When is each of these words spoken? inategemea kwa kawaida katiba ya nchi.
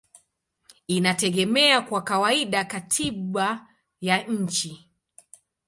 inategemea 0.87 1.81
kwa 1.81 2.01
kawaida 2.01 2.65
katiba 2.65 3.67
ya 4.01 4.23
nchi. 4.23 4.89